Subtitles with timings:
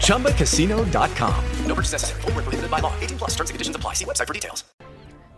[0.00, 1.34] ChumbaCasino.com.
[1.68, 2.20] No purchase necessary.
[2.22, 2.92] Void where prohibited by law.
[3.00, 3.94] 18 plus terms and conditions apply.
[3.94, 4.64] See website for details.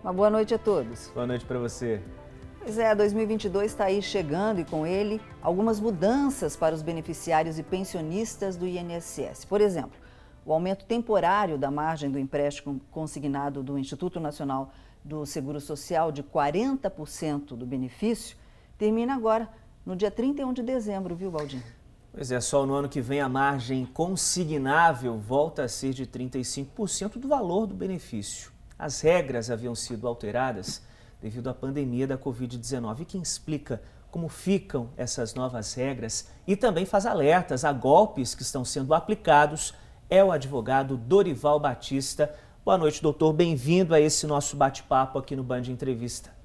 [0.03, 1.11] Uma boa noite a todos.
[1.13, 2.01] Boa noite para você.
[2.63, 7.63] Pois é, 2022 está aí chegando e com ele algumas mudanças para os beneficiários e
[7.63, 9.45] pensionistas do INSS.
[9.45, 9.99] Por exemplo,
[10.45, 14.73] o aumento temporário da margem do empréstimo consignado do Instituto Nacional
[15.05, 18.37] do Seguro Social de 40% do benefício
[18.77, 19.49] termina agora,
[19.85, 21.63] no dia 31 de dezembro, viu, Baldinho?
[22.19, 27.17] Pois é, só no ano que vem a margem consignável volta a ser de 35%
[27.17, 28.51] do valor do benefício.
[28.77, 30.83] As regras haviam sido alteradas
[31.23, 33.03] devido à pandemia da Covid-19.
[33.03, 38.43] E quem explica como ficam essas novas regras e também faz alertas a golpes que
[38.43, 39.73] estão sendo aplicados
[40.11, 42.35] é o advogado Dorival Batista.
[42.65, 43.33] Boa noite, doutor.
[43.33, 46.38] Bem-vindo a esse nosso bate-papo aqui no Band Entrevista.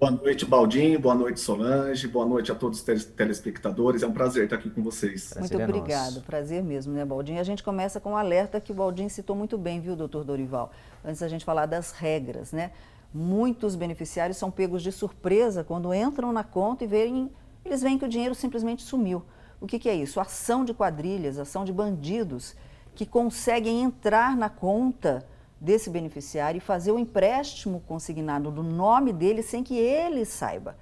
[0.00, 1.00] Boa noite, Baldinho.
[1.00, 2.06] Boa noite, Solange.
[2.06, 4.00] Boa noite a todos os telespectadores.
[4.00, 5.30] É um prazer estar aqui com vocês.
[5.30, 6.14] Prazer muito é obrigado.
[6.14, 6.22] Nosso.
[6.22, 7.40] Prazer mesmo, né, Baldinho?
[7.40, 10.70] A gente começa com um alerta que o Baldinho citou muito bem, viu, doutor Dorival?
[11.04, 12.70] Antes da gente falar das regras, né?
[13.12, 17.28] Muitos beneficiários são pegos de surpresa quando entram na conta e veem,
[17.64, 19.24] eles veem que o dinheiro simplesmente sumiu.
[19.60, 20.20] O que, que é isso?
[20.20, 22.54] Ação de quadrilhas, ação de bandidos
[22.94, 25.26] que conseguem entrar na conta
[25.60, 30.76] desse beneficiário e fazer o empréstimo consignado no nome dele sem que ele saiba.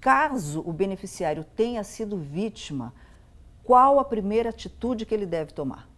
[0.00, 2.94] Caso o beneficiário tenha sido vítima,
[3.64, 5.88] qual a primeira atitude que ele deve tomar?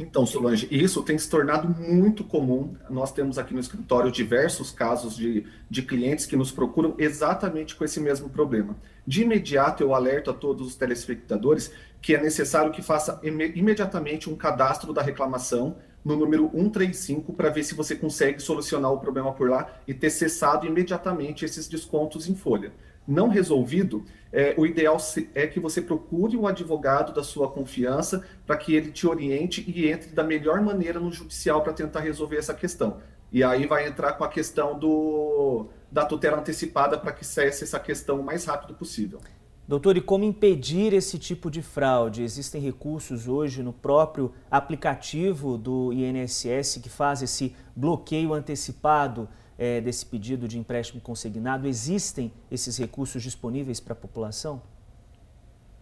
[0.00, 2.76] Então, Solange, isso tem se tornado muito comum.
[2.88, 7.84] Nós temos aqui no escritório diversos casos de, de clientes que nos procuram exatamente com
[7.84, 8.76] esse mesmo problema.
[9.04, 14.36] De imediato, eu alerto a todos os telespectadores que é necessário que faça imediatamente um
[14.36, 19.50] cadastro da reclamação no número 135 para ver se você consegue solucionar o problema por
[19.50, 22.72] lá e ter cessado imediatamente esses descontos em folha.
[23.06, 24.96] Não resolvido, é, o ideal
[25.34, 29.86] é que você procure um advogado da sua confiança para que ele te oriente e
[29.86, 33.00] entre da melhor maneira no judicial para tentar resolver essa questão.
[33.30, 37.78] E aí vai entrar com a questão do, da tutela antecipada para que cesse essa
[37.78, 39.20] questão o mais rápido possível.
[39.68, 42.22] Doutor, e como impedir esse tipo de fraude?
[42.22, 50.06] Existem recursos hoje no próprio aplicativo do INSS que faz esse bloqueio antecipado é, desse
[50.06, 51.68] pedido de empréstimo consignado?
[51.68, 54.62] Existem esses recursos disponíveis para a população?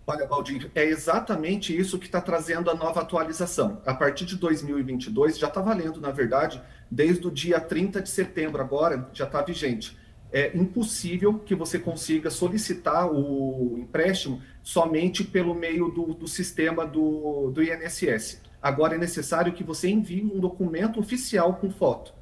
[0.05, 3.81] Olha, Valdir, é exatamente isso que está trazendo a nova atualização.
[3.87, 6.61] A partir de 2022, já está valendo, na verdade,
[6.91, 9.97] desde o dia 30 de setembro, agora já está vigente.
[10.32, 17.50] É impossível que você consiga solicitar o empréstimo somente pelo meio do, do sistema do,
[17.50, 18.42] do INSS.
[18.60, 22.12] Agora é necessário que você envie um documento oficial com foto.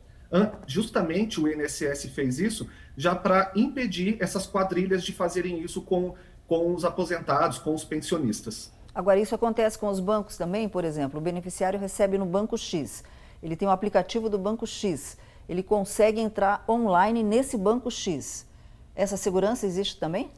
[0.67, 6.15] Justamente o INSS fez isso já para impedir essas quadrilhas de fazerem isso com
[6.47, 8.73] com os aposentados, com os pensionistas.
[8.95, 13.03] Agora, isso acontece com os bancos também, por exemplo, o beneficiário recebe no banco X,
[13.43, 15.19] ele tem um aplicativo do banco X,
[15.49, 18.47] ele consegue entrar online nesse banco X.
[18.95, 20.31] Essa segurança existe também?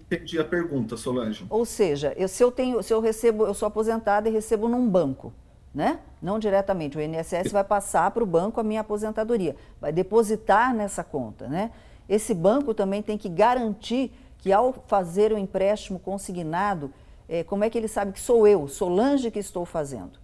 [0.00, 1.44] Entendi a pergunta, Solange.
[1.50, 4.88] Ou seja, eu, se eu tenho, se eu recebo, eu sou aposentada e recebo num
[4.88, 5.32] banco,
[5.74, 5.98] né?
[6.22, 6.96] Não diretamente.
[6.96, 11.72] O INSS vai passar para o banco a minha aposentadoria, vai depositar nessa conta, né?
[12.08, 16.92] Esse banco também tem que garantir que ao fazer o empréstimo consignado,
[17.28, 20.20] é, como é que ele sabe que sou eu, Solange, que estou fazendo?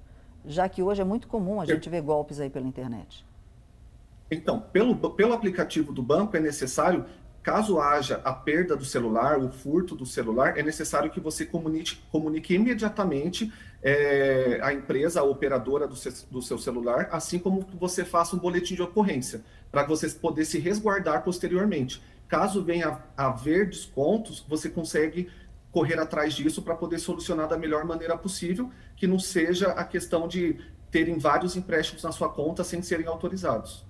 [0.47, 3.25] Já que hoje é muito comum a gente ver golpes aí pela internet.
[4.31, 7.05] Então, pelo, pelo aplicativo do banco é necessário,
[7.43, 11.99] caso haja a perda do celular, o furto do celular, é necessário que você comunique,
[12.11, 13.53] comunique imediatamente
[13.83, 18.37] é, a empresa, a operadora do seu, do seu celular, assim como que você faça
[18.37, 22.03] um boletim de ocorrência, para você poder se resguardar posteriormente.
[22.29, 25.29] Caso venha a haver descontos, você consegue
[25.73, 28.71] correr atrás disso para poder solucionar da melhor maneira possível,
[29.03, 33.85] que não seja a questão de terem vários empréstimos na sua conta sem serem autorizados.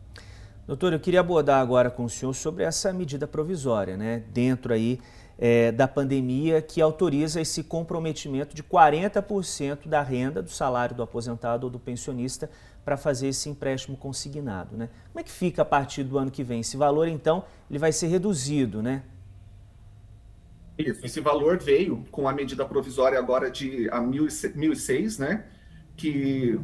[0.67, 4.99] Doutor, eu queria abordar agora com o senhor sobre essa medida provisória, né, dentro aí
[5.39, 11.65] é, da pandemia, que autoriza esse comprometimento de 40% da renda do salário do aposentado
[11.65, 12.49] ou do pensionista
[12.83, 14.89] para fazer esse empréstimo consignado, né?
[15.13, 16.61] Como é que fica a partir do ano que vem?
[16.61, 19.03] Esse valor, então, ele vai ser reduzido, né?
[20.91, 25.45] Isso, esse valor veio com a medida provisória agora de a 1006, né?
[25.97, 26.59] Que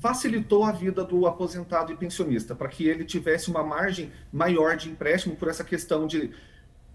[0.00, 4.90] facilitou a vida do aposentado e pensionista, para que ele tivesse uma margem maior de
[4.90, 6.30] empréstimo por essa questão de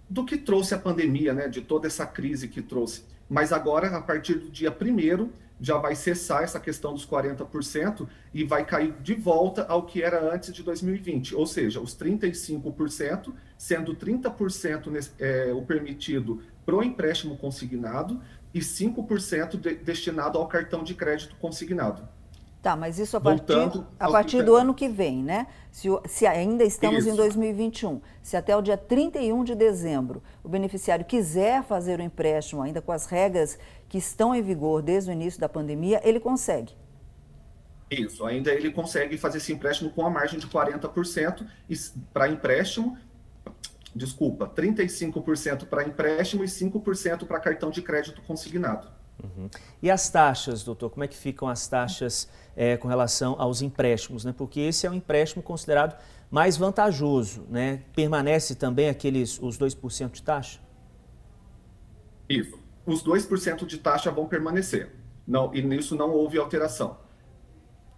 [0.09, 3.03] do que trouxe a pandemia, né, de toda essa crise que trouxe.
[3.29, 5.29] Mas agora, a partir do dia 1
[5.61, 10.33] já vai cessar essa questão dos 40% e vai cair de volta ao que era
[10.33, 16.83] antes de 2020, ou seja, os 35%, sendo 30% nesse, é, o permitido para o
[16.83, 18.21] empréstimo consignado
[18.53, 22.07] e 5% de, destinado ao cartão de crédito consignado.
[22.61, 23.53] Tá, mas isso a partir,
[23.97, 25.47] a partir do ano que vem, né?
[25.71, 27.09] Se, se ainda estamos isso.
[27.09, 32.61] em 2021, se até o dia 31 de dezembro o beneficiário quiser fazer o empréstimo
[32.61, 33.57] ainda com as regras
[33.87, 36.73] que estão em vigor desde o início da pandemia, ele consegue.
[37.89, 41.47] Isso, ainda ele consegue fazer esse empréstimo com a margem de 40%
[42.13, 42.97] para empréstimo,
[43.95, 48.87] desculpa, 35% para empréstimo e 5% para cartão de crédito consignado.
[49.23, 49.49] Uhum.
[49.81, 54.23] E as taxas, doutor, como é que ficam as taxas é, com relação aos empréstimos?
[54.23, 54.33] Né?
[54.35, 55.97] Porque esse é um empréstimo considerado
[56.31, 57.81] mais vantajoso, né?
[57.95, 60.59] Permanece também aqueles os 2% de taxa?
[62.29, 62.57] Isso.
[62.85, 64.95] Os 2% de taxa vão permanecer.
[65.27, 66.97] Não, e nisso não houve alteração.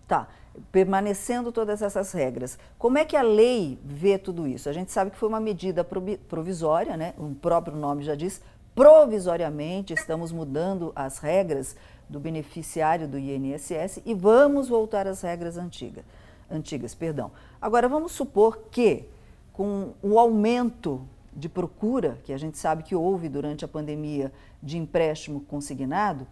[0.08, 0.28] Tá.
[0.72, 4.68] Permanecendo todas essas regras, como é que a lei vê tudo isso?
[4.68, 7.14] A gente sabe que foi uma medida provisória, né?
[7.18, 8.42] o próprio nome já diz,
[8.76, 11.76] provisoriamente estamos mudando as regras
[12.10, 16.04] do beneficiário do INSS e vamos voltar às regras antigas.
[16.50, 17.32] Antigas, perdão.
[17.62, 19.06] Agora vamos supor que
[19.54, 21.02] com o aumento
[21.34, 24.32] de procura que a gente sabe que houve durante a pandemia
[24.62, 26.28] de empréstimo consignado,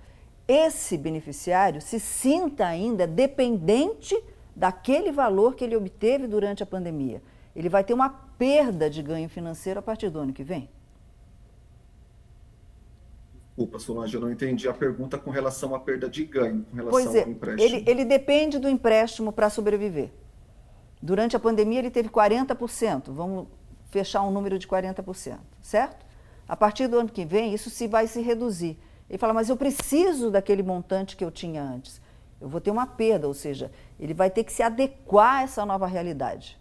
[0.50, 4.20] esse beneficiário se sinta ainda dependente
[4.56, 7.22] daquele valor que ele obteve durante a pandemia.
[7.56, 10.68] Ele vai ter uma perda de ganho financeiro a partir do ano que vem.
[13.50, 16.92] Desculpa, Solange, eu não entendi a pergunta com relação à perda de ganho, com relação
[16.92, 17.76] pois é, ao empréstimo.
[17.76, 20.10] Ele, ele depende do empréstimo para sobreviver.
[21.00, 23.48] Durante a pandemia ele teve 40%, vamos
[23.92, 26.06] fechar um número de 40%, certo?
[26.48, 28.80] A partir do ano que vem, isso se vai se reduzir.
[29.10, 32.02] Ele fala, mas eu preciso daquele montante que eu tinha antes.
[32.40, 35.66] Eu vou ter uma perda, ou seja, ele vai ter que se adequar a essa
[35.66, 36.58] nova realidade.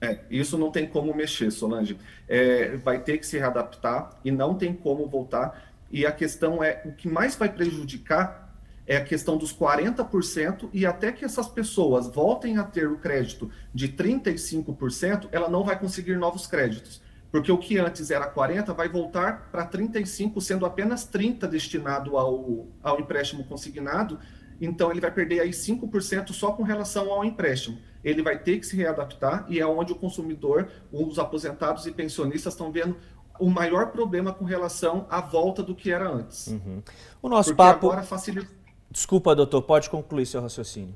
[0.00, 1.98] É, isso não tem como mexer, Solange.
[2.26, 5.70] É, vai ter que se readaptar e não tem como voltar.
[5.90, 8.50] E a questão é, o que mais vai prejudicar
[8.86, 13.50] é a questão dos 40% e até que essas pessoas voltem a ter o crédito
[13.72, 17.00] de 35%, ela não vai conseguir novos créditos.
[17.30, 22.66] Porque o que antes era 40 vai voltar para 35, sendo apenas 30 destinado ao,
[22.82, 24.18] ao empréstimo consignado.
[24.60, 28.66] Então ele vai perder aí 5% só com relação ao empréstimo ele vai ter que
[28.66, 32.96] se readaptar e é onde o consumidor, os aposentados e pensionistas estão vendo
[33.38, 36.48] o maior problema com relação à volta do que era antes.
[36.48, 36.82] Uhum.
[37.22, 37.86] O nosso Porque papo.
[37.86, 38.50] Agora facilita...
[38.90, 40.94] Desculpa, doutor, pode concluir seu raciocínio.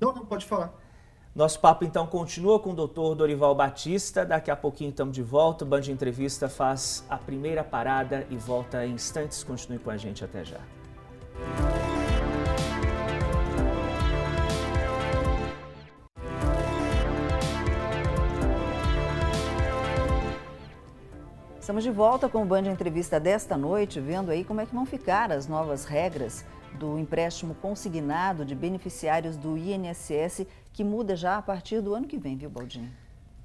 [0.00, 0.72] Não, não, pode falar.
[1.34, 4.22] Nosso papo então continua com o doutor Dorival Batista.
[4.22, 5.64] Daqui a pouquinho estamos de volta.
[5.64, 9.42] O Band de Entrevista faz a primeira parada e volta em instantes.
[9.42, 10.60] Continue com a gente até já.
[21.58, 24.84] Estamos de volta com o Band Entrevista desta noite, vendo aí como é que vão
[24.84, 26.44] ficar as novas regras
[26.78, 32.18] do empréstimo consignado de beneficiários do INSS, que muda já a partir do ano que
[32.18, 32.90] vem, viu, Baldinho?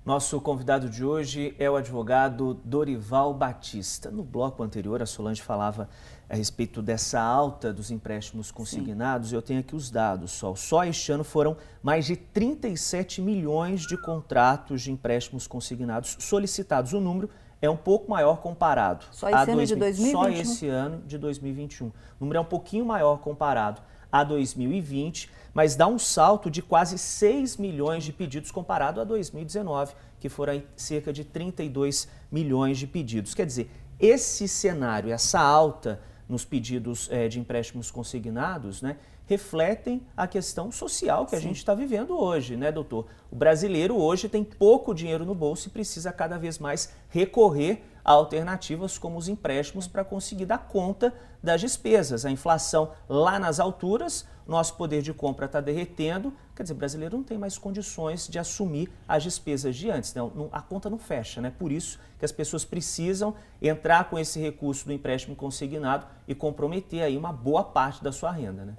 [0.08, 4.10] Nosso convidado de hoje é o advogado Dorival Batista.
[4.10, 5.90] No bloco anterior, a Solange falava
[6.30, 9.32] a respeito dessa alta dos empréstimos consignados.
[9.32, 9.36] Sim.
[9.36, 10.32] Eu tenho aqui os dados.
[10.32, 16.94] Só, só este ano foram mais de 37 milhões de contratos de empréstimos consignados solicitados.
[16.94, 17.30] O número
[17.62, 20.22] é um pouco maior comparado só esse a ano 2000, de 2021?
[20.22, 21.88] Só esse ano de 2021.
[21.88, 26.98] O número é um pouquinho maior comparado a 2020, mas dá um salto de quase
[26.98, 33.34] 6 milhões de pedidos comparado a 2019, que foram cerca de 32 milhões de pedidos.
[33.34, 36.00] Quer dizer, esse cenário, essa alta
[36.30, 38.98] nos pedidos é, de empréstimos consignados, né,
[39.28, 43.06] refletem a questão social que a gente está vivendo hoje, né, doutor?
[43.30, 48.14] O brasileiro hoje tem pouco dinheiro no bolso e precisa cada vez mais recorrer a
[48.14, 52.26] alternativas como os empréstimos para conseguir dar conta das despesas.
[52.26, 57.18] A inflação lá nas alturas, nosso poder de compra está derretendo, quer dizer, o brasileiro
[57.18, 60.14] não tem mais condições de assumir as despesas de antes.
[60.14, 61.52] Não, não, a conta não fecha, né?
[61.60, 67.04] Por isso que as pessoas precisam entrar com esse recurso do empréstimo consignado e comprometer
[67.04, 68.78] aí uma boa parte da sua renda, né?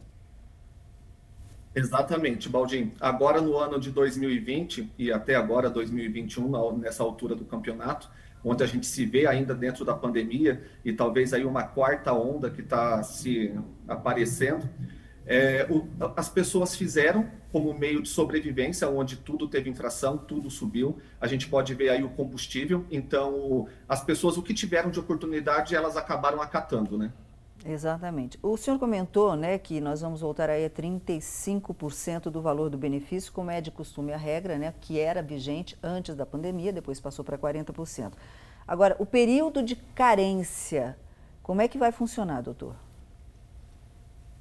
[1.75, 2.93] Exatamente, Baldin.
[3.01, 8.11] Agora no ano de 2020 e até agora 2021, nessa altura do campeonato,
[8.45, 12.51] onde a gente se vê ainda dentro da pandemia e talvez aí uma quarta onda
[12.51, 13.55] que está se
[13.87, 14.69] aparecendo,
[15.27, 20.99] é, o, as pessoas fizeram como meio de sobrevivência, onde tudo teve infração, tudo subiu.
[21.21, 22.87] A gente pode ver aí o combustível.
[22.91, 27.13] Então, as pessoas, o que tiveram de oportunidade, elas acabaram acatando, né?
[27.65, 28.39] Exatamente.
[28.43, 33.33] O senhor comentou né, que nós vamos voltar aí a 35% do valor do benefício,
[33.33, 37.25] como é de costume a regra, né, que era vigente antes da pandemia, depois passou
[37.25, 38.13] para 40%.
[38.67, 40.97] Agora, o período de carência,
[41.43, 42.77] como é que vai funcionar, doutor?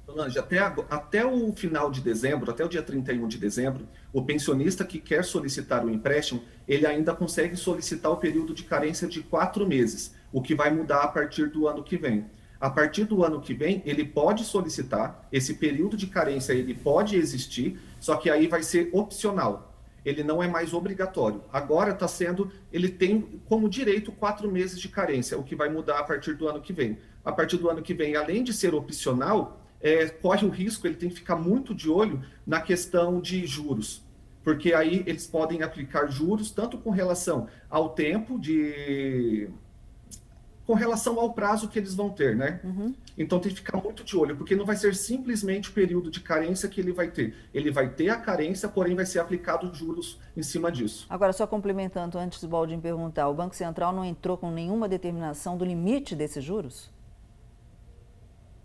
[0.08, 4.82] Solange, até, até o final de dezembro, até o dia 31 de dezembro, o pensionista
[4.82, 9.66] que quer solicitar o empréstimo, ele ainda consegue solicitar o período de carência de quatro
[9.66, 12.24] meses, o que vai mudar a partir do ano que vem.
[12.60, 17.16] A partir do ano que vem, ele pode solicitar, esse período de carência ele pode
[17.16, 19.74] existir, só que aí vai ser opcional.
[20.04, 21.42] Ele não é mais obrigatório.
[21.52, 25.98] Agora está sendo, ele tem como direito quatro meses de carência, o que vai mudar
[25.98, 26.98] a partir do ano que vem.
[27.24, 30.96] A partir do ano que vem, além de ser opcional, é, corre o risco, ele
[30.96, 34.02] tem que ficar muito de olho na questão de juros
[34.48, 39.50] porque aí eles podem aplicar juros tanto com relação ao tempo de
[40.68, 42.60] com relação ao prazo que eles vão ter, né?
[42.62, 42.94] Uhum.
[43.16, 46.20] Então tem que ficar muito de olho, porque não vai ser simplesmente o período de
[46.20, 47.34] carência que ele vai ter.
[47.54, 51.06] Ele vai ter a carência, porém vai ser aplicado juros em cima disso.
[51.08, 55.56] Agora, só complementando antes do Baldin perguntar, o Banco Central não entrou com nenhuma determinação
[55.56, 56.90] do limite desses juros?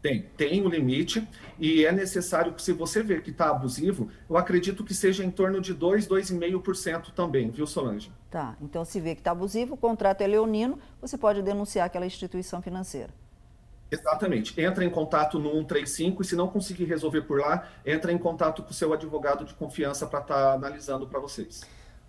[0.03, 1.25] Tem, tem o um limite
[1.57, 5.31] e é necessário que se você ver que está abusivo, eu acredito que seja em
[5.31, 8.11] torno de 2, 2,5% também, viu Solange?
[8.29, 12.05] Tá, então se vê que está abusivo, o contrato é leonino, você pode denunciar aquela
[12.05, 13.11] instituição financeira.
[13.89, 14.59] Exatamente.
[14.59, 18.61] Entra em contato no 135 e se não conseguir resolver por lá, entra em contato
[18.61, 21.61] com o seu advogado de confiança para estar tá analisando para vocês.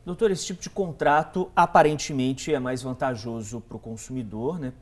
[0.05, 4.73] Doutor, esse tipo de contrato aparentemente é mais vantajoso para o consumidor, né?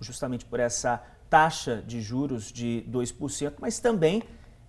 [0.00, 4.22] justamente por essa taxa de juros de 2%, mas também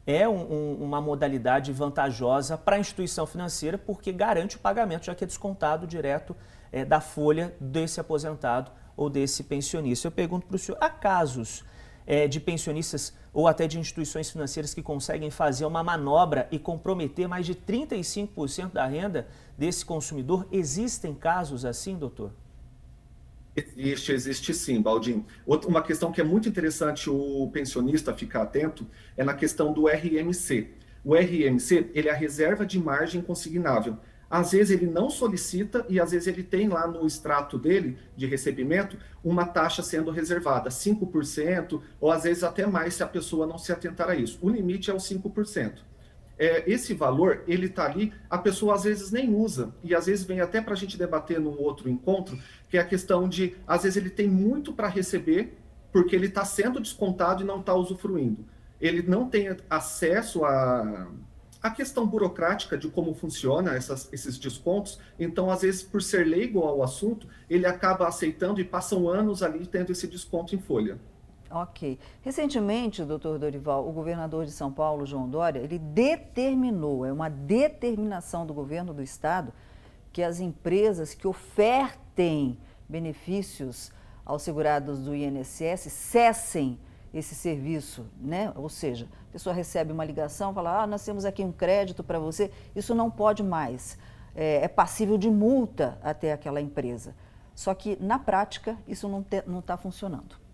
[0.05, 5.13] é um, um, uma modalidade vantajosa para a instituição financeira porque garante o pagamento, já
[5.13, 6.35] que é descontado direto
[6.71, 10.07] é, da folha desse aposentado ou desse pensionista.
[10.07, 11.63] Eu pergunto para o senhor, há casos
[12.07, 17.27] é, de pensionistas ou até de instituições financeiras que conseguem fazer uma manobra e comprometer
[17.27, 20.47] mais de 35% da renda desse consumidor?
[20.51, 22.31] Existem casos assim, doutor?
[23.55, 25.25] Existe, existe sim, Baldin.
[25.45, 28.87] Outra, uma questão que é muito interessante o pensionista ficar atento
[29.17, 30.69] é na questão do RMC.
[31.03, 33.97] O RMC, ele é a reserva de margem consignável.
[34.29, 38.27] Às vezes ele não solicita e às vezes ele tem lá no extrato dele de
[38.27, 43.57] recebimento uma taxa sendo reservada, 5%, ou às vezes até mais se a pessoa não
[43.57, 44.37] se atentar a isso.
[44.41, 45.88] O limite é o 5%
[46.39, 50.23] é, esse valor, ele está ali, a pessoa às vezes nem usa, e às vezes
[50.23, 53.83] vem até para a gente debater num outro encontro, que é a questão de, às
[53.83, 55.57] vezes ele tem muito para receber,
[55.91, 58.45] porque ele está sendo descontado e não está usufruindo.
[58.79, 61.11] Ele não tem acesso a,
[61.61, 66.61] a questão burocrática de como funciona essas, esses descontos, então, às vezes, por ser leigo
[66.61, 70.97] ao assunto, ele acaba aceitando e passam anos ali tendo esse desconto em folha.
[71.51, 71.97] Ok.
[72.21, 78.45] Recentemente, doutor Dorival, o governador de São Paulo, João Dória, ele determinou, é uma determinação
[78.45, 79.51] do governo do estado,
[80.13, 83.91] que as empresas que ofertem benefícios
[84.23, 86.79] aos segurados do INSS cessem
[87.11, 88.53] esse serviço, né?
[88.55, 92.19] Ou seja, a pessoa recebe uma ligação, fala, ah, nós temos aqui um crédito para
[92.19, 93.97] você, isso não pode mais,
[94.35, 97.15] é, é, passível de multa até aquela empresa.
[97.55, 100.48] Só que, na prática, isso não está funcionando.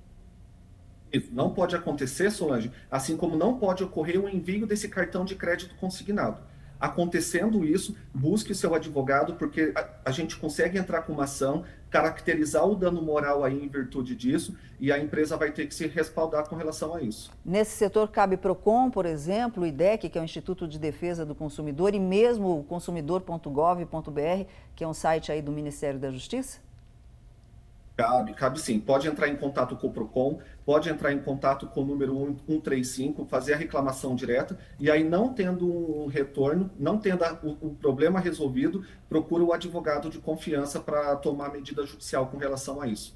[1.32, 5.76] Não pode acontecer, Solange, assim como não pode ocorrer o envio desse cartão de crédito
[5.76, 6.40] consignado.
[6.80, 11.64] Acontecendo isso, busque o seu advogado, porque a, a, gente consegue entrar com uma ação,
[11.90, 15.88] caracterizar o dano moral aí em virtude disso, e a empresa vai ter que se
[15.88, 17.32] respaldar com relação a isso.
[17.46, 21.34] Nesse setor cabe PROCON, por exemplo, o IDEC, que é o Instituto de Defesa do
[21.34, 24.46] Consumidor, e mesmo o consumidor.gov.br,
[24.76, 26.60] que é um site aí do Ministério da Justiça?
[27.96, 28.80] Cabe, cabe sim.
[28.80, 33.26] Pode entrar em contato com o PROCON, pode entrar em contato com o número 135,
[33.26, 38.20] fazer a reclamação direta, e aí não tendo um retorno, não tendo o, o problema
[38.20, 43.16] resolvido, procura o advogado de confiança para tomar medida judicial com relação a isso.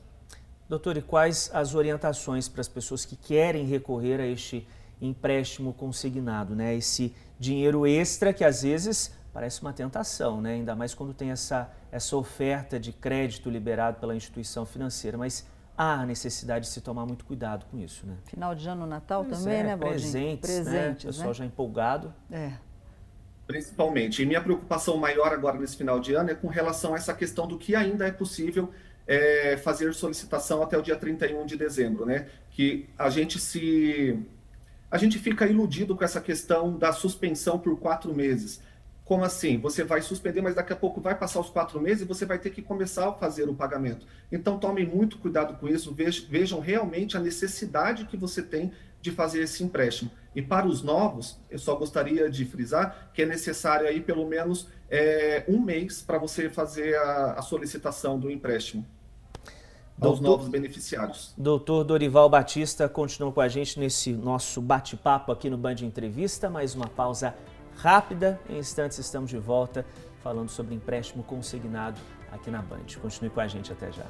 [0.69, 4.65] Doutor, e quais as orientações para as pessoas que querem recorrer a este
[5.01, 6.75] empréstimo consignado, né?
[6.75, 10.53] Esse dinheiro extra que às vezes parece uma tentação, né?
[10.53, 15.17] Ainda mais quando tem essa, essa oferta de crédito liberado pela instituição financeira.
[15.17, 15.45] Mas
[15.77, 18.17] há necessidade de se tomar muito cuidado com isso, né?
[18.25, 19.99] Final de ano, Natal Pois também, é, né, Baldinho?
[20.01, 20.63] Presentes, né?
[20.63, 21.33] Presentes, O pessoal né?
[21.33, 22.13] já empolgado.
[22.31, 22.51] É.
[23.47, 24.21] Principalmente.
[24.21, 27.47] E minha preocupação maior agora nesse final de ano é com relação a essa questão
[27.47, 28.71] do que ainda é possível
[29.07, 32.27] é, fazer solicitação até o dia 31 de dezembro, né?
[32.51, 34.19] Que a gente se.
[34.91, 38.61] A gente fica iludido com essa questão da suspensão por quatro meses.
[39.09, 39.57] Como assim?
[39.57, 42.37] Você vai suspender, mas daqui a pouco vai passar os quatro meses e você vai
[42.37, 44.05] ter que começar a fazer o pagamento.
[44.31, 49.09] Então tomem muito cuidado com isso, vej- vejam realmente a necessidade que você tem de
[49.09, 50.11] fazer esse empréstimo.
[50.35, 54.67] E para os novos, eu só gostaria de frisar que é necessário aí pelo menos
[54.91, 58.85] é, um mês para você fazer a, a solicitação do empréstimo
[59.97, 61.33] Doutor- novos beneficiários.
[61.35, 66.47] Doutor Dorival Batista continua com a gente nesse nosso bate-papo aqui no Band Entrevista.
[66.49, 67.33] Mais uma pausa
[67.81, 68.39] rápida.
[68.49, 69.85] Em instantes estamos de volta
[70.21, 71.99] falando sobre empréstimo consignado
[72.31, 72.85] aqui na Band.
[73.01, 74.05] Continue com a gente até já.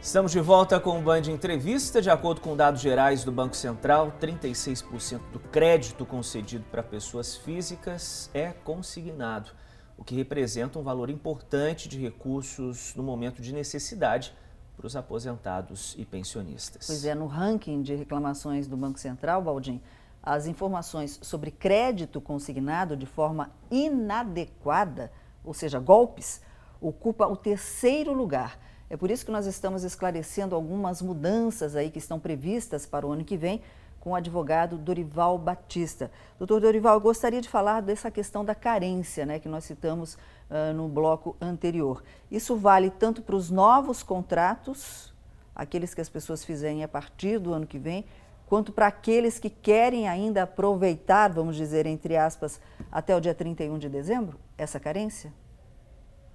[0.00, 2.02] Estamos de volta com o Band Entrevista.
[2.02, 8.28] De acordo com dados gerais do Banco Central, 36% do crédito concedido para pessoas físicas
[8.34, 9.52] é consignado,
[10.00, 14.34] o que representa um valor importante de recursos no momento de necessidade
[14.74, 16.86] para os aposentados e pensionistas.
[16.86, 19.78] Pois é, no ranking de reclamações do Banco Central, Baldim,
[20.22, 25.12] as informações sobre crédito consignado de forma inadequada,
[25.44, 26.40] ou seja, golpes,
[26.80, 28.58] ocupa o terceiro lugar.
[28.88, 33.12] É por isso que nós estamos esclarecendo algumas mudanças aí que estão previstas para o
[33.12, 33.60] ano que vem
[34.00, 36.10] com o advogado Dorival Batista.
[36.38, 40.16] Doutor Dorival, eu gostaria de falar dessa questão da carência, né, que nós citamos
[40.50, 42.02] ah, no bloco anterior.
[42.30, 45.14] Isso vale tanto para os novos contratos,
[45.54, 48.04] aqueles que as pessoas fizerem a partir do ano que vem,
[48.46, 52.60] quanto para aqueles que querem ainda aproveitar, vamos dizer, entre aspas,
[52.90, 55.32] até o dia 31 de dezembro, essa carência?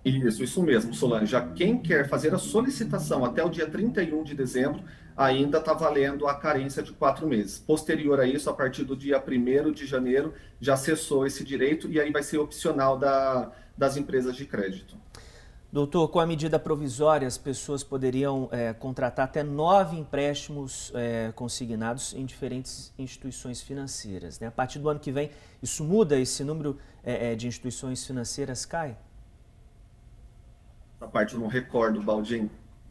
[0.05, 1.25] Isso, isso mesmo, Solange.
[1.25, 4.83] Já quem quer fazer a solicitação até o dia 31 de dezembro,
[5.15, 7.57] ainda está valendo a carência de quatro meses.
[7.57, 11.99] Posterior a isso, a partir do dia 1 de janeiro, já cessou esse direito e
[11.99, 14.97] aí vai ser opcional da, das empresas de crédito.
[15.71, 22.13] Doutor, com a medida provisória, as pessoas poderiam é, contratar até nove empréstimos é, consignados
[22.13, 24.39] em diferentes instituições financeiras.
[24.39, 24.47] Né?
[24.47, 26.17] A partir do ano que vem, isso muda?
[26.17, 28.97] Esse número é, é, de instituições financeiras cai?
[31.01, 32.49] A parte não recordo, Baldinho.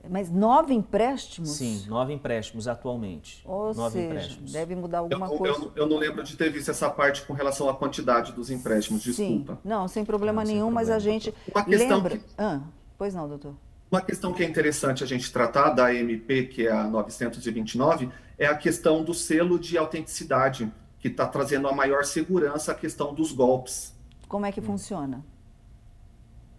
[0.09, 1.51] Mas nove empréstimos?
[1.51, 3.43] Sim, nove empréstimos atualmente.
[3.45, 4.53] Ou nove seja, empréstimos.
[4.53, 5.59] deve mudar Eu, alguma não- coisa.
[5.65, 9.03] eu, eu não lembro de ter visto essa parte com relação à quantidade dos empréstimos,
[9.03, 9.55] desculpa.
[9.55, 12.19] Sim, não, sem problema Não, sem nenhum, mas a gente Uma questão lembra...
[12.19, 12.61] que- Ah,
[12.99, 13.55] pois não, doutor.
[13.91, 18.47] Uma questão que é interessante a gente tratar da MP, que é a 929, é
[18.47, 23.31] a questão do selo de autenticidade, que está trazendo a maior segurança à questão dos
[23.31, 23.95] golpes.
[24.27, 24.53] Como é Hum.
[24.53, 25.25] que funciona?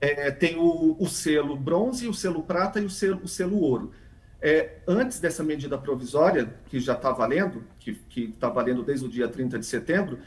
[0.01, 3.91] É, tem o, o selo bronze, o selo prata e o selo, o selo ouro.
[4.41, 9.27] É, antes dessa medida provisória, que já está valendo, que está valendo desde o dia
[9.27, 10.19] 30 de setembro,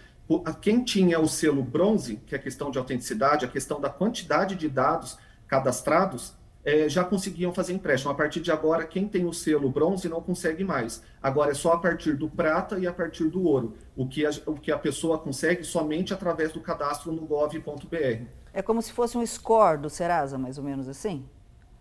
[0.61, 4.54] quem tinha o selo bronze, que é a questão de autenticidade, a questão da quantidade
[4.57, 8.12] de dados cadastrados, é, já conseguiam fazer empréstimo.
[8.12, 11.02] A partir de agora, quem tem o selo bronze não consegue mais.
[11.22, 14.31] Agora é só a partir do prata e a partir do ouro, o que a,
[14.44, 18.26] o que a pessoa consegue somente através do cadastro no gov.br.
[18.52, 21.24] É como se fosse um score do Serasa, mais ou menos assim?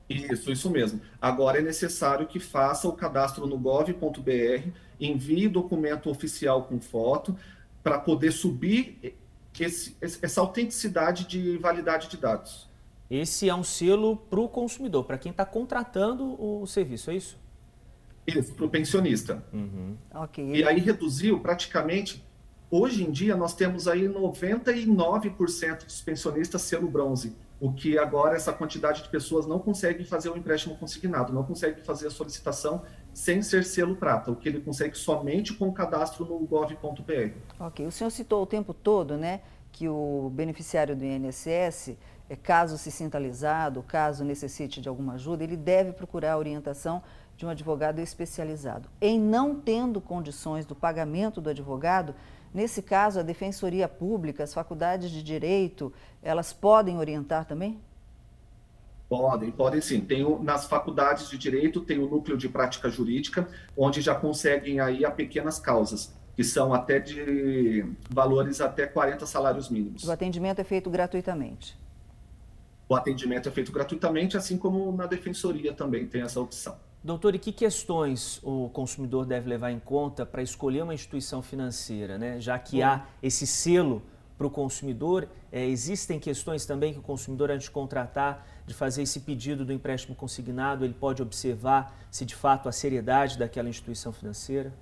[0.10, 1.02] Isso, isso mesmo.
[1.22, 7.36] Agora é necessário que faça o cadastro no gov.br, envie documento oficial com foto,
[7.84, 9.18] para poder subir
[9.60, 12.70] esse- essa autenticidade de validade de dados.
[13.10, 17.38] Esse é um selo para o consumidor, para quem está contratando o serviço, é isso?
[18.26, 19.44] Isso, para o pensionista.
[20.14, 20.52] Ok.
[20.54, 22.24] E aí reduziu praticamente.
[22.70, 28.52] Hoje em dia nós temos aí 99% dos pensionistas selo bronze, o que agora essa
[28.52, 33.42] quantidade de pessoas não consegue fazer o empréstimo consignado, não consegue fazer a solicitação sem
[33.42, 37.32] ser selo prata, o que ele consegue somente com o cadastro no gov.br.
[37.58, 37.88] Ok.
[37.88, 39.40] O senhor citou o tempo todo, né,
[39.72, 41.96] que o beneficiário do INSS,
[42.30, 47.02] é, caso se sinta alisado, caso necessite de alguma ajuda, ele deve procurar a orientação
[47.38, 48.90] de um advogado especializado.
[49.00, 52.14] Em não tendo condições do pagamento do advogado,
[52.58, 55.94] nesse caso, a Defensoria Pública, as faculdades de Direito,
[56.24, 57.80] elas podem orientar também?
[59.08, 60.02] Podem, podem sim.
[60.02, 64.80] Tem o- nas faculdades de direito tem o núcleo de prática jurídica, onde já conseguem
[64.82, 70.04] aí a pequenas causas, que são até de valores até 40 salários mínimos.
[70.04, 71.78] O atendimento é feito gratuitamente.
[72.90, 76.76] o atendimento é feito gratuitamente, assim como na defensoria também tem essa opção.
[77.08, 82.18] Doutor, e que questões o consumidor deve levar em conta para escolher uma instituição financeira,
[82.18, 82.42] né?
[82.42, 84.02] Já que há esse selo
[84.38, 89.04] para o consumidor, é, existem questões também que o consumidor, antes de contratar, de fazer
[89.04, 94.12] esse pedido do empréstimo consignado, ele pode observar se de fato a seriedade daquela instituição
[94.12, 94.74] financeira?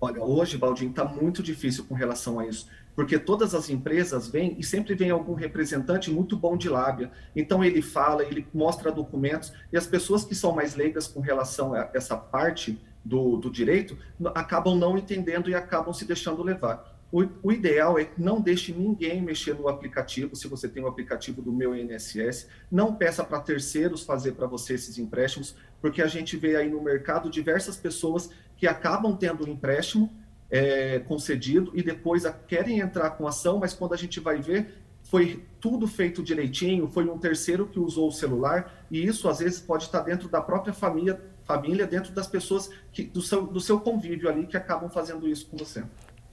[0.00, 4.56] Olha, hoje, Baldinho, está muito difícil com relação a isso porque todas as empresas vêm
[4.58, 7.10] e sempre vem algum representante muito bom de lábia.
[7.34, 11.74] Então ele fala, ele mostra documentos e as pessoas que são mais leigas com relação
[11.74, 13.98] a essa parte do, do direito
[14.34, 16.94] acabam não entendendo e acabam se deixando levar.
[17.12, 20.88] O, o, ideal é que não deixe ninguém mexer no aplicativo, se você tem o
[20.88, 26.08] aplicativo do meu INSS, não peça para terceiros fazer para você esses empréstimos, porque a
[26.08, 30.10] gente vê aí no mercado diversas pessoas que acabam tendo um empréstimo,
[30.54, 34.72] é, concedido e depois a, querem entrar com ação, mas quando a gente vai ver,
[35.02, 39.58] foi tudo feito direitinho, foi um terceiro que usou o celular, e isso às vezes
[39.58, 43.80] pode estar dentro da própria família, família dentro das pessoas que, do, seu, do seu
[43.80, 45.82] convívio ali que acabam fazendo isso com você.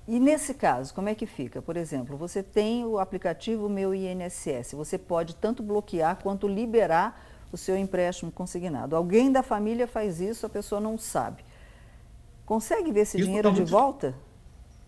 [0.08, 1.60] E nesse caso, como é que fica?
[1.60, 7.58] Por exemplo, você tem o aplicativo Meu INSS, você pode tanto bloquear quanto liberar o
[7.58, 8.96] seu empréstimo consignado.
[8.96, 11.44] Alguém da família faz isso, a pessoa não sabe.
[12.52, 14.14] Consegue ver esse Isso dinheiro tá de volta?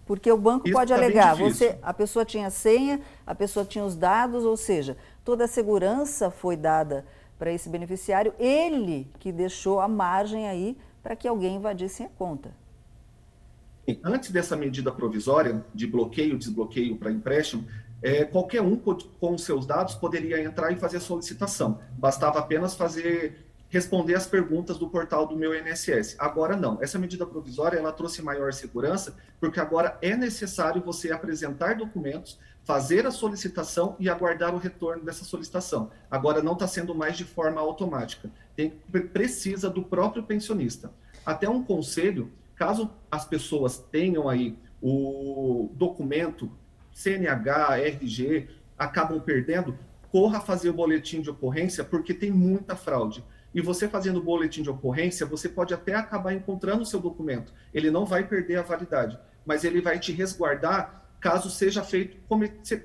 [0.06, 3.86] Porque o banco Isso pode tá alegar, você, a pessoa tinha senha, a pessoa tinha
[3.86, 7.06] os dados, ou seja, toda a segurança foi dada
[7.40, 12.54] para esse beneficiário, ele que deixou a margem aí para que alguém invadisse a conta.
[14.04, 17.66] Antes dessa medida provisória de bloqueio, desbloqueio para empréstimo,
[18.02, 21.80] é, qualquer um com seus dados poderia entrar e fazer a solicitação.
[21.98, 26.16] Bastava apenas fazer responder as perguntas do portal do meu INSS.
[26.20, 26.78] Agora não.
[26.80, 33.08] Essa medida provisória ela trouxe maior segurança, porque agora é necessário você apresentar documentos, fazer
[33.08, 35.90] a solicitação e aguardar o retorno dessa solicitação.
[36.12, 38.30] Agora não está sendo mais de forma automática.
[38.56, 38.70] Tem,
[39.12, 40.92] precisa do próprio pensionista.
[41.26, 46.52] Até um conselho, caso as pessoas tenham aí o documento
[46.92, 49.76] CNH, RG, acabam perdendo,
[50.12, 53.24] corra fazer o boletim de ocorrência, porque tem muita fraude.
[53.54, 57.54] E você fazendo o boletim de ocorrência, você pode até acabar encontrando o seu documento.
[57.74, 62.18] Ele não vai perder a validade, mas ele vai te resguardar caso seja feito,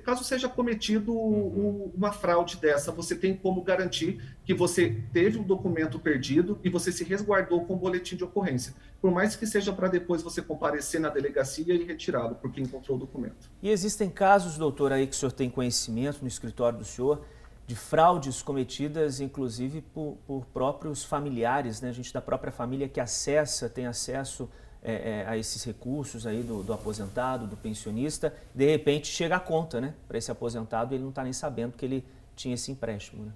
[0.01, 1.91] caso seja cometido uhum.
[1.93, 6.89] uma fraude dessa, você tem como garantir que você teve um documento perdido e você
[6.89, 8.73] se resguardou com o boletim de ocorrência.
[9.01, 12.99] Por mais que seja para depois você comparecer na delegacia e retirá-lo, porque encontrou o
[13.01, 13.51] documento.
[13.61, 17.25] E existem casos, doutor, aí que o senhor tem conhecimento no escritório do senhor,
[17.69, 21.93] de fraudes cometidas, inclusive, por, por, próprios familiares, né?
[21.93, 24.49] gente da própria família que acessa, tem acesso
[24.81, 29.39] é, é, a esses recursos aí do, do, aposentado, do pensionista, de repente chega a
[29.39, 29.93] conta né?
[30.07, 32.03] para esse aposentado ele não está nem sabendo que ele
[32.35, 33.25] tinha esse empréstimo.
[33.25, 33.31] Né?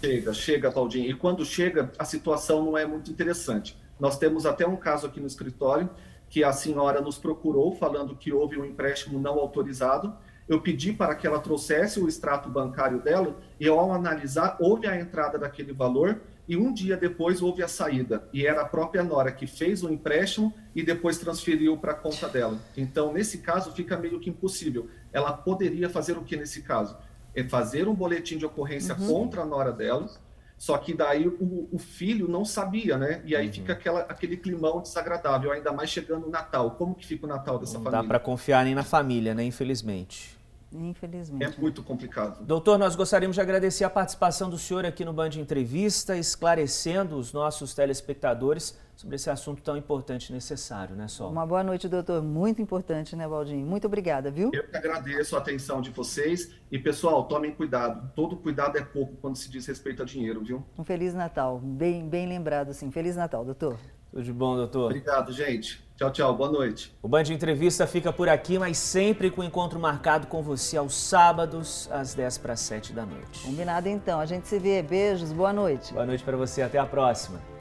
[0.00, 1.10] Chega, chega, Claudinho.
[1.10, 3.76] E quando chega, a situação não é muito interessante.
[4.00, 5.90] Nós temos até um caso aqui no escritório
[6.30, 10.16] que a senhora nos procurou falando que houve um empréstimo não autorizado
[10.52, 14.98] eu pedi para que ela trouxesse o extrato bancário dela e ao analisar houve a
[14.98, 19.32] entrada daquele valor e um dia depois houve a saída e era a própria Nora
[19.32, 22.58] que fez o empréstimo e depois transferiu para a conta dela.
[22.76, 24.88] Então nesse caso fica meio que impossível.
[25.12, 26.96] Ela poderia fazer o que nesse caso?
[27.34, 29.06] É fazer um boletim de ocorrência uhum.
[29.06, 30.10] contra a Nora dela.
[30.58, 33.20] Só que daí o, o, filho não sabia, né?
[33.24, 33.52] E aí uhum.
[33.52, 36.72] fica aquela, aquele climão desagradável, ainda mais chegando o Natal.
[36.72, 37.98] Como que fica o Natal dessa não família?
[37.98, 39.42] Não dá para confiar nem na família, né?
[39.42, 40.41] Infelizmente.
[40.72, 41.44] Infelizmente.
[41.44, 42.44] É muito complicado.
[42.44, 47.32] Doutor, nós gostaríamos de agradecer a participação do senhor aqui no Band Entrevista, esclarecendo os
[47.32, 51.30] nossos telespectadores sobre esse assunto tão importante e necessário, né, Sol?
[51.30, 52.22] Uma boa noite, doutor.
[52.22, 53.66] Muito importante, né, Baldinho?
[53.66, 54.50] Muito obrigada, viu?
[54.52, 56.54] Eu que agradeço a atenção de vocês.
[56.70, 58.10] E, pessoal, tomem cuidado.
[58.14, 60.64] Todo cuidado é pouco quando se diz respeito a dinheiro, viu?
[60.78, 61.58] Um Feliz Natal.
[61.58, 62.90] Bem, bem lembrado, sim.
[62.90, 63.78] Feliz Natal, doutor.
[64.10, 64.86] Tudo de bom, doutor.
[64.86, 65.81] Obrigado, gente.
[65.96, 66.34] Tchau, tchau.
[66.34, 66.94] Boa noite.
[67.02, 71.88] O Band Entrevista fica por aqui, mas sempre com encontro marcado com você aos sábados,
[71.92, 73.40] às 10 para 7 da noite.
[73.44, 74.18] Combinado então.
[74.18, 74.82] A gente se vê.
[74.82, 75.32] Beijos.
[75.32, 75.92] Boa noite.
[75.92, 76.62] Boa noite para você.
[76.62, 77.51] Até a próxima.